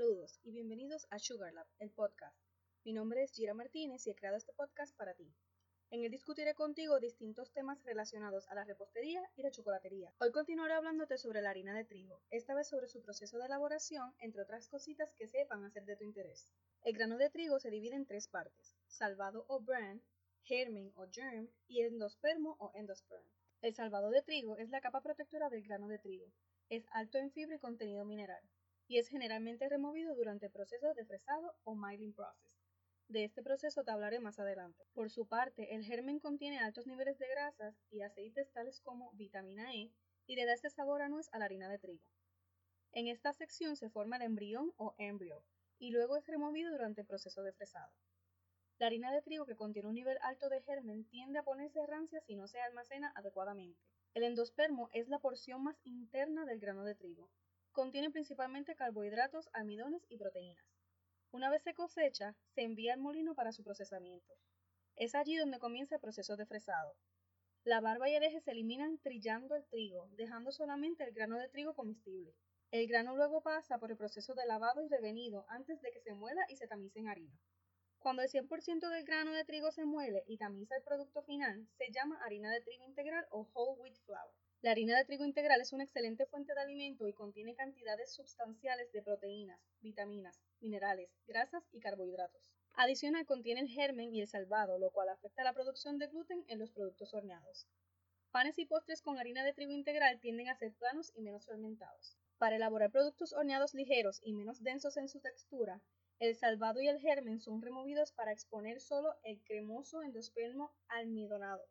[0.00, 2.34] todos y bienvenidos a Sugar Lab, el podcast.
[2.84, 5.30] Mi nombre es Gira Martínez y he creado este podcast para ti.
[5.90, 10.10] En él discutiré contigo distintos temas relacionados a la repostería y la chocolatería.
[10.18, 14.14] Hoy continuaré hablándote sobre la harina de trigo, esta vez sobre su proceso de elaboración,
[14.20, 16.50] entre otras cositas que sepan hacer de tu interés.
[16.82, 20.00] El grano de trigo se divide en tres partes, salvado o bran,
[20.44, 23.26] germen o germ y endospermo o endosperm.
[23.60, 26.32] El salvado de trigo es la capa protectora del grano de trigo.
[26.70, 28.40] Es alto en fibra y contenido mineral
[28.90, 32.58] y es generalmente removido durante el proceso de fresado o milling process.
[33.06, 34.82] De este proceso te hablaré más adelante.
[34.94, 39.72] Por su parte, el germen contiene altos niveles de grasas y aceites tales como vitamina
[39.72, 39.92] E
[40.26, 42.04] y le da este sabor a nuez a la harina de trigo.
[42.90, 45.44] En esta sección se forma el embrión o embryo
[45.78, 47.92] y luego es removido durante el proceso de fresado.
[48.78, 52.20] La harina de trigo que contiene un nivel alto de germen tiende a ponerse rancia
[52.22, 53.80] si no se almacena adecuadamente.
[54.14, 57.30] El endospermo es la porción más interna del grano de trigo
[57.72, 60.66] Contiene principalmente carbohidratos, almidones y proteínas.
[61.30, 64.34] Una vez se cosecha, se envía al molino para su procesamiento.
[64.96, 66.96] Es allí donde comienza el proceso de fresado.
[67.62, 71.48] La barba y el eje se eliminan trillando el trigo, dejando solamente el grano de
[71.48, 72.34] trigo comestible.
[72.72, 76.14] El grano luego pasa por el proceso de lavado y revenido antes de que se
[76.14, 77.38] muela y se tamice en harina.
[78.00, 81.92] Cuando el 100% del grano de trigo se muele y tamiza el producto final, se
[81.92, 84.39] llama harina de trigo integral o whole wheat flour.
[84.62, 88.92] La harina de trigo integral es una excelente fuente de alimento y contiene cantidades sustanciales
[88.92, 92.42] de proteínas, vitaminas, minerales, grasas y carbohidratos.
[92.74, 96.58] Adicional contiene el germen y el salvado, lo cual afecta la producción de gluten en
[96.58, 97.66] los productos horneados.
[98.32, 102.18] Panes y postres con harina de trigo integral tienden a ser planos y menos fermentados.
[102.36, 105.80] Para elaborar productos horneados ligeros y menos densos en su textura,
[106.18, 111.66] el salvado y el germen son removidos para exponer solo el cremoso endospermo almidonado.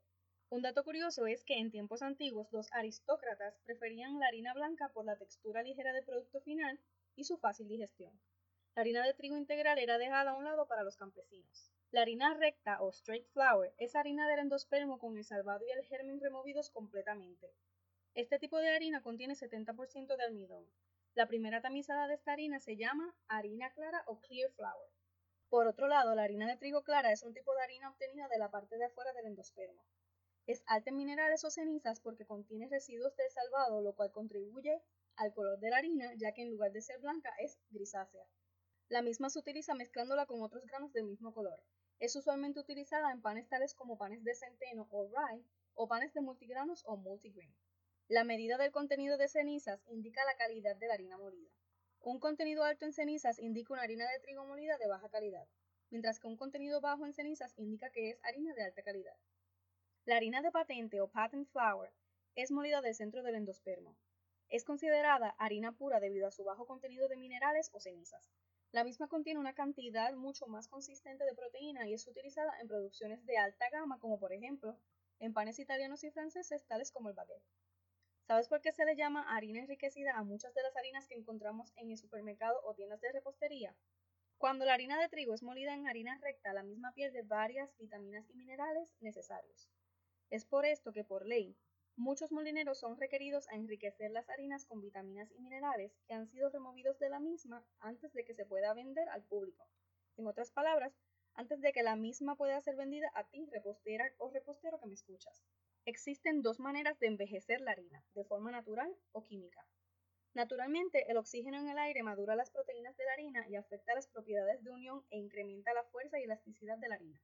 [0.52, 5.06] Un dato curioso es que en tiempos antiguos los aristócratas preferían la harina blanca por
[5.06, 6.80] la textura ligera del producto final
[7.16, 8.20] y su fácil digestión.
[8.74, 11.72] La harina de trigo integral era dejada a un lado para los campesinos.
[11.92, 15.86] La harina recta o straight flour es harina del endospermo con el salvado y el
[15.86, 17.54] germen removidos completamente.
[18.16, 20.66] Este tipo de harina contiene 70% de almidón.
[21.14, 24.90] La primera tamizada de esta harina se llama harina clara o clear flour.
[25.48, 28.40] Por otro lado, la harina de trigo clara es un tipo de harina obtenida de
[28.40, 29.84] la parte de afuera del endospermo.
[30.50, 34.82] Es alta en minerales o cenizas porque contiene residuos de salvado, lo cual contribuye
[35.16, 38.26] al color de la harina, ya que en lugar de ser blanca es grisácea.
[38.88, 41.62] La misma se utiliza mezclándola con otros granos del mismo color.
[42.00, 45.46] Es usualmente utilizada en panes tales como panes de centeno o rye
[45.76, 47.54] o panes de multigranos o multigrain.
[48.08, 51.52] La medida del contenido de cenizas indica la calidad de la harina molida.
[52.00, 55.48] Un contenido alto en cenizas indica una harina de trigo molida de baja calidad,
[55.92, 59.16] mientras que un contenido bajo en cenizas indica que es harina de alta calidad.
[60.10, 61.94] La harina de patente o patent flour
[62.34, 63.96] es molida del centro del endospermo.
[64.50, 68.28] Es considerada harina pura debido a su bajo contenido de minerales o cenizas.
[68.72, 73.24] La misma contiene una cantidad mucho más consistente de proteína y es utilizada en producciones
[73.28, 74.80] de alta gama como por ejemplo
[75.20, 77.46] en panes italianos y franceses tales como el baguette.
[78.26, 81.72] ¿Sabes por qué se le llama harina enriquecida a muchas de las harinas que encontramos
[81.76, 83.76] en el supermercado o tiendas de repostería?
[84.40, 88.28] Cuando la harina de trigo es molida en harina recta, la misma pierde varias vitaminas
[88.32, 89.70] y minerales necesarios.
[90.30, 91.58] Es por esto que por ley,
[91.96, 96.50] muchos molineros son requeridos a enriquecer las harinas con vitaminas y minerales que han sido
[96.50, 99.68] removidos de la misma antes de que se pueda vender al público.
[100.18, 100.94] En otras palabras,
[101.34, 104.94] antes de que la misma pueda ser vendida a ti, repostera o repostero que me
[104.94, 105.44] escuchas.
[105.86, 109.66] Existen dos maneras de envejecer la harina, de forma natural o química.
[110.36, 114.08] Naturalmente, el oxígeno en el aire madura las proteínas de la harina y afecta las
[114.08, 117.20] propiedades de unión e incrementa la fuerza y elasticidad de la harina.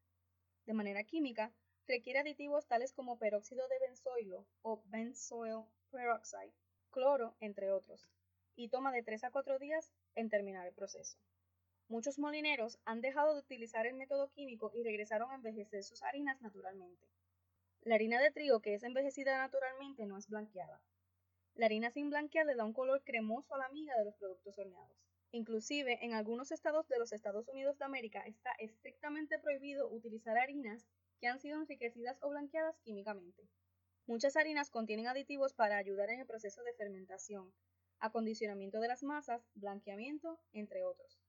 [0.65, 1.53] De manera química,
[1.87, 6.51] Requiere aditivos tales como peróxido de benzoilo o benzoyl peroxide,
[6.89, 8.09] cloro, entre otros,
[8.55, 11.19] y toma de 3 a 4 días en terminar el proceso.
[11.87, 16.41] Muchos molineros han dejado de utilizar el método químico y regresaron a envejecer sus harinas
[16.41, 17.07] naturalmente.
[17.81, 20.81] La harina de trigo que es envejecida naturalmente no es blanqueada.
[21.53, 24.57] La harina sin blanquear le da un color cremoso a la miga de los productos
[24.57, 24.97] horneados.
[25.29, 30.87] Inclusive, en algunos estados de los Estados Unidos de América está estrictamente prohibido utilizar harinas
[31.19, 33.47] que han sido enriquecidas o blanqueadas químicamente.
[34.07, 37.53] Muchas harinas contienen aditivos para ayudar en el proceso de fermentación,
[37.99, 41.19] acondicionamiento de las masas, blanqueamiento, entre otros.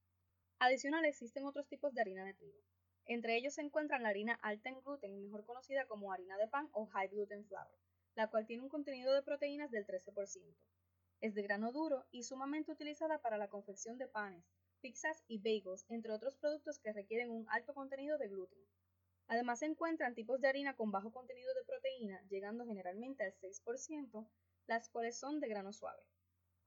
[0.59, 2.61] Adicional existen otros tipos de harina de trigo.
[3.06, 6.69] Entre ellos se encuentran la harina alta en gluten, mejor conocida como harina de pan
[6.73, 7.69] o high gluten flour,
[8.15, 10.56] la cual tiene un contenido de proteínas del 13%.
[11.21, 14.44] Es de grano duro y sumamente utilizada para la confección de panes,
[14.81, 18.59] pizzas y bagels, entre otros productos que requieren un alto contenido de gluten.
[19.28, 24.28] Además se encuentran tipos de harina con bajo contenido de proteína, llegando generalmente al 6%,
[24.67, 26.02] las cuales son de grano suave.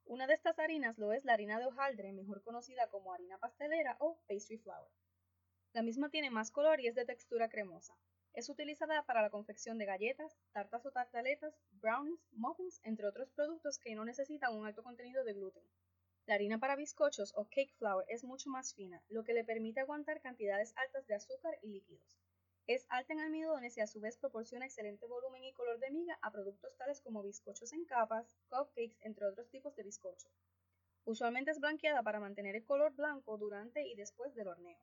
[0.05, 3.95] Una de estas harinas lo es la harina de hojaldre, mejor conocida como harina pastelera
[3.99, 4.89] o pastry flour.
[5.71, 7.95] La misma tiene más color y es de textura cremosa.
[8.33, 13.79] Es utilizada para la confección de galletas, tartas o tartaletas, brownies, muffins, entre otros productos
[13.79, 15.63] que no necesitan un alto contenido de gluten.
[16.25, 19.79] La harina para bizcochos o cake flour es mucho más fina, lo que le permite
[19.79, 22.19] aguantar cantidades altas de azúcar y líquidos.
[22.69, 26.19] Es alta en almidones y a su vez proporciona excelente volumen y color de miga
[26.21, 30.29] a productos tales como bizcochos en capas, cupcakes, entre otros tipos de bizcocho.
[31.03, 34.77] Usualmente es blanqueada para mantener el color blanco durante y después del horneo.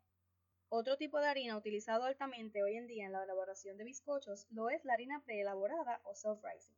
[0.68, 4.68] Otro tipo de harina utilizado altamente hoy en día en la elaboración de bizcochos lo
[4.68, 6.74] es la harina preelaborada o self-rising.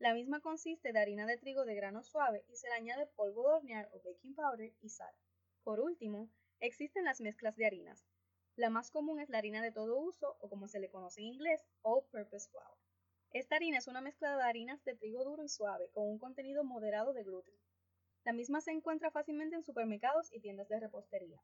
[0.00, 3.42] La misma consiste de harina de trigo de grano suave y se le añade polvo
[3.42, 5.14] de hornear o baking powder y sal.
[5.62, 6.28] Por último,
[6.58, 8.04] existen las mezclas de harinas,
[8.56, 11.26] la más común es la harina de todo uso o como se le conoce en
[11.26, 12.78] inglés, all-purpose flour.
[13.32, 16.62] Esta harina es una mezcla de harinas de trigo duro y suave con un contenido
[16.62, 17.54] moderado de gluten.
[18.22, 21.42] La misma se encuentra fácilmente en supermercados y tiendas de repostería.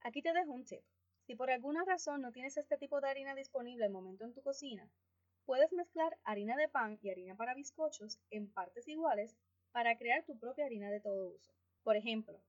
[0.00, 0.82] Aquí te dejo un tip.
[1.20, 4.42] Si por alguna razón no tienes este tipo de harina disponible al momento en tu
[4.42, 4.90] cocina,
[5.46, 9.36] puedes mezclar harina de pan y harina para bizcochos en partes iguales
[9.70, 11.54] para crear tu propia harina de todo uso.
[11.84, 12.42] Por ejemplo,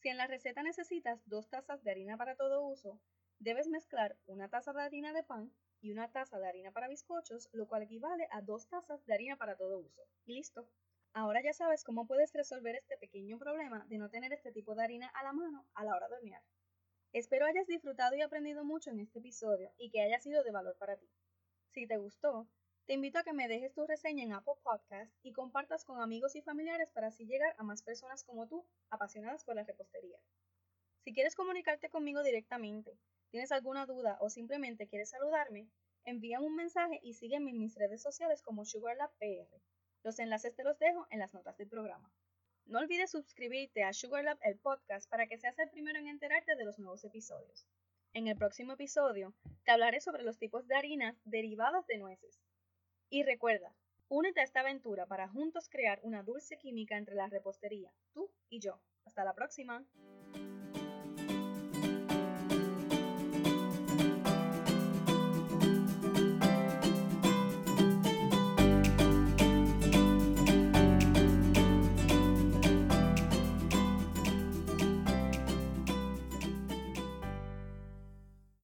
[0.00, 2.98] si en la receta necesitas dos tazas de harina para todo uso,
[3.40, 5.50] Debes mezclar una taza de harina de pan
[5.80, 9.38] y una taza de harina para bizcochos, lo cual equivale a dos tazas de harina
[9.38, 10.02] para todo uso.
[10.26, 10.68] Y listo.
[11.14, 14.84] Ahora ya sabes cómo puedes resolver este pequeño problema de no tener este tipo de
[14.84, 16.42] harina a la mano a la hora de hornear.
[17.14, 20.76] Espero hayas disfrutado y aprendido mucho en este episodio y que haya sido de valor
[20.76, 21.08] para ti.
[21.72, 22.46] Si te gustó,
[22.84, 26.36] te invito a que me dejes tu reseña en Apple Podcast y compartas con amigos
[26.36, 30.18] y familiares para así llegar a más personas como tú, apasionadas por la repostería.
[31.04, 32.98] Si quieres comunicarte conmigo directamente,
[33.30, 35.68] tienes alguna duda o simplemente quieres saludarme,
[36.04, 39.60] envíame un mensaje y sígueme en mis redes sociales como SugarLabPR.
[40.02, 42.12] Los enlaces te los dejo en las notas del programa.
[42.66, 46.64] No olvides suscribirte a SugarLab el podcast para que seas el primero en enterarte de
[46.64, 47.66] los nuevos episodios.
[48.12, 49.34] En el próximo episodio
[49.64, 52.40] te hablaré sobre los tipos de harinas derivadas de nueces.
[53.08, 53.74] Y recuerda,
[54.08, 58.60] únete a esta aventura para juntos crear una dulce química entre la repostería, tú y
[58.60, 58.80] yo.
[59.04, 59.84] Hasta la próxima.